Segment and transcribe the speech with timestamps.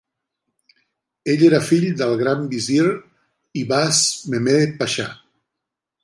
[1.33, 2.87] Ell era fill del Grand Vizier
[3.65, 4.01] Ivaz
[4.35, 5.07] Mehmed Pasha.